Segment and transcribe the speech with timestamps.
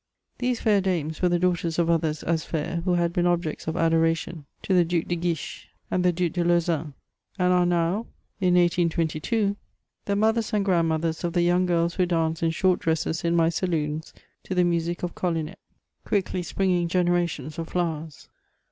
[0.39, 3.77] These fair dames were the daughters of others as &t who had heen ohjects of
[3.77, 6.95] adoration to the Due de Quiche and the Due de Lauzun;
[7.37, 8.07] and are now,
[8.39, 9.55] in 1822,
[10.05, 13.49] the mothers and grandmothers of the joung girls who dance in short dresses in my
[13.49, 14.11] saloons^
[14.41, 15.59] to tiie music of Collinet—
[16.03, 18.27] quickly springing generations of flowers.